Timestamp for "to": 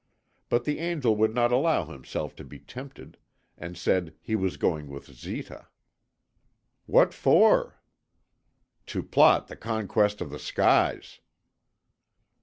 2.37-2.43, 8.87-9.03